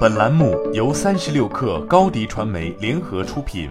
[0.00, 3.70] 本栏目由三十六氪高低传媒联合出品。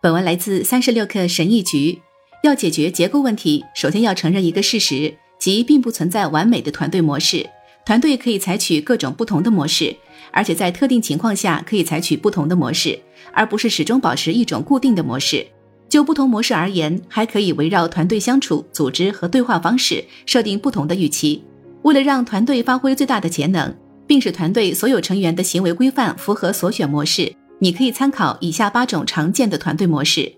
[0.00, 2.00] 本文来自三十六氪神译局。
[2.42, 7.48] 要解决结构问题，首先要承认一个事实，即并不存在完美的团队模式。
[7.84, 9.94] 团队可以采取各种不同的模式，
[10.30, 12.98] 而且在特定情况下可以采取不同的模式，
[13.32, 15.46] 而不是始终保持一种固定的模式。
[15.88, 21.44] 就不同模式而言，还可以围绕团队相处、组织和对话方式设定不同的预期。
[21.82, 23.74] 为了让团队发挥最大的潜能，
[24.06, 30.32] 并使团队所有成员的行为规范符合所选模式，你可以参考以下八种常见的团队模式：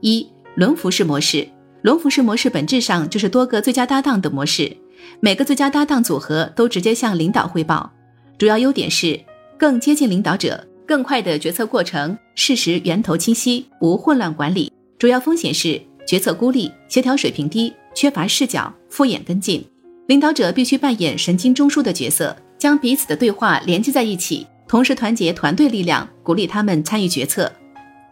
[0.00, 1.46] 一、轮辐式模式。
[1.82, 4.76] 轮辐式模式本质上就是多个最佳搭档的模式，
[5.20, 7.90] 每个最佳搭档组合都直接向领导汇报。
[8.36, 9.18] 主要优点是
[9.58, 14.70] 更接近领导者、更快的决策过程、事实源头清晰、无混乱管理。
[14.98, 19.64] 主要风险是决策孤立、协调水平低、缺乏视角、敷衍跟进。
[20.10, 27.48] 领导者必须扮演神经中枢的角色，将彼此的对话连接在一起，同时团结团队力量，鼓励他们参与决策。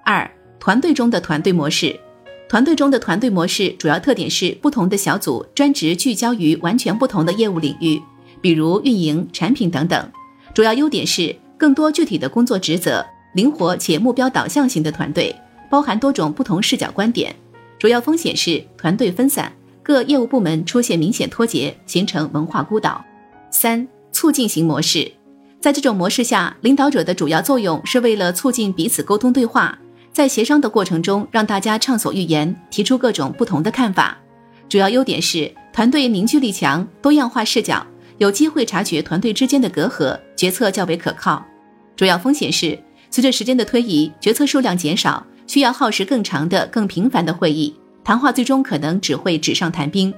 [0.05, 1.99] 二、团队中的团队模式。
[2.49, 8.01] 团队中的团队模式主要特点是不同的小组专职聚焦于完全不同的业务领域，
[8.41, 10.09] 比如运营、产品等等。
[10.55, 15.35] 主要优点是更多具体的工作职责，灵活且目标导向型的团队。
[15.69, 17.35] 包含多种不同视角观点，
[17.77, 19.53] 主要风险是团队分散，
[19.89, 23.03] 各业务部门出现明显脱节，形成文化孤岛。
[23.51, 25.11] 三、促进型模式，
[25.63, 29.79] 在这种模式下，领导者的主要作用是为了促进彼此沟通对话，
[30.13, 34.19] 在协商的过程中让大家畅所欲言，提出各种不同的看法。
[34.69, 37.87] 主要优点是团队凝聚力强，多样化视角，
[38.19, 41.43] 有机会察觉团队之间的隔阂，决策较为可靠。
[41.97, 42.79] 主要风险是
[43.11, 45.27] 随着时间的推移，决策数量减少。
[45.47, 47.75] 需要耗时更长的、更频繁的会议，
[48.09, 50.15] 谈话最终可能只会纸上谈兵。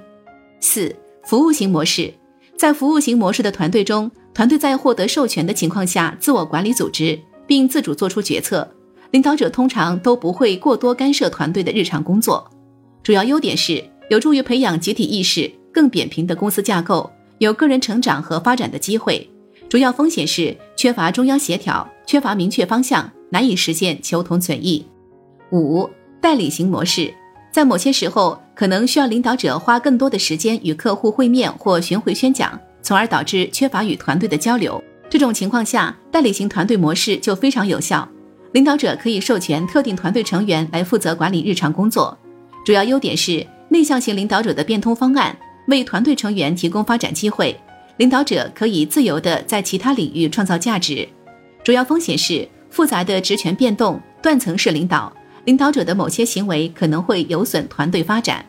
[0.60, 2.14] 四、服务型模式，
[2.56, 7.18] 在服务型模式的团队中，团队在获得授权的情况下自我管理组织，
[7.48, 8.72] 并自主做出决策。
[9.10, 12.48] 领导者通常都不会过多干涉团队的日常工作。
[13.02, 19.28] 主要优点是有助于培养集体意识、更扁平的公司架构、有个人成长和发展的机会。
[19.68, 24.86] 主要风险是缺乏中央协调、缺乏明确方向，难以实现求同存异。
[25.50, 25.90] 五
[26.20, 27.12] 代理型模式，
[27.52, 34.82] 在某些时候可能需要领导者花更多的时间与客户会面或巡回宣讲，从而导致缺乏与团队的交流。
[35.08, 38.08] 这种情况下，代理型团队模式就非常有效。
[38.52, 42.16] 领导者可以授权特定团队成员来负责管理日常工作。
[42.64, 47.58] 主要优点是内向型领导者的变通方案，为团队成员提供发展机会。
[47.96, 51.08] 领导者可以自由地在其他领域创造价值。
[51.62, 55.12] 主要风险是复杂的职权变动、断层式领导。
[55.50, 58.46] 领导者的某些行为可能会有损团队发展。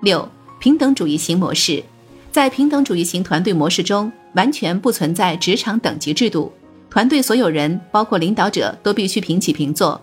[0.00, 0.28] 六、
[0.60, 1.82] 平等主义型模式，
[2.30, 6.52] 在平等主义型团队模式中，完全不存在职场等级制度，
[6.88, 10.00] 团队所有人，包括领导者，都必须平起平坐。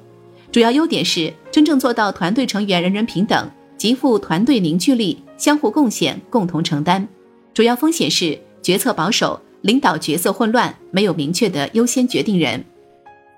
[0.51, 7.07] 主要优点是真正做到团队成员人人平等，极富团队凝聚力，相互贡献，共同承担。
[7.53, 12.65] 主要风险是决策保守，领导角色混乱，没有明确的优先决定人。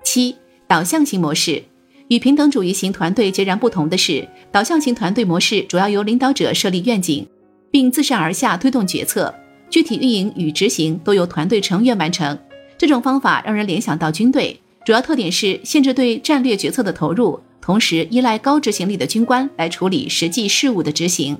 [0.02, 0.34] 七、
[0.66, 1.62] 导向型模式。
[2.10, 7.24] 与平等主义型团队截然不同的是，导向型团队模式主要由领导者设立愿景，
[7.70, 9.32] 并自上而下推动决策，
[9.70, 12.36] 具体运营与执行都由团队成员完成。
[12.76, 21.38] 这种方法让人联想到军队，主要特点是限制对战略决策的投入，同时依赖高执行力的军官来处理实际事务的执行。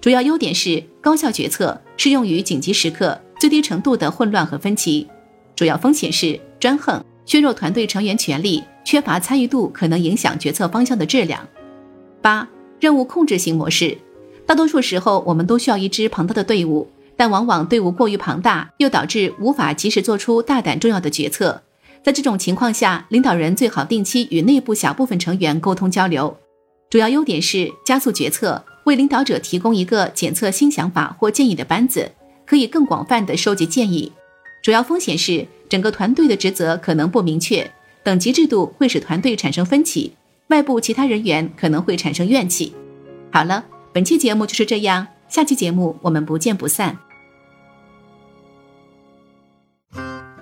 [0.00, 5.06] 主要优点是高效决策，适用于紧急时刻，最低程度的混乱和分歧。
[5.54, 8.64] 主要风险是专横，削弱团队成员权力。
[8.84, 11.46] 缺乏参与度可能影响决策方向的质量。
[12.22, 12.48] 八、
[12.78, 13.96] 任务控制型模式，
[14.46, 21.62] 大多数时候我们都需要一支庞大的队伍，但往往队伍过于庞大，又导致无法及时做出大胆重要的决策。
[22.02, 26.36] 在这种情况下，领导人最好定期与内部小部分成员沟通交流。
[26.88, 32.10] 主要优点是加速决策，为领导者提供一个检测新想法或建议的班子，
[32.46, 34.10] 可以更广泛的收集建议。
[34.62, 37.70] 主要风险是整个团队的职责可能不明确。
[38.02, 40.14] 等级制度会使团队产生分歧，
[40.48, 42.74] 外部其他人员可能会产生怨气。
[43.30, 46.98] 好了，本期节目就是这样，下期节目我们不见不散。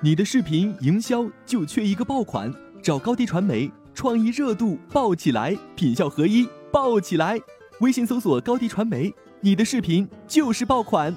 [0.00, 7.38] 你的视频营销就缺一个爆款，找高低传媒，创意热度爆起来，品效合一爆起来。
[7.80, 11.14] 微信搜索高低传媒，你的视频就是爆款。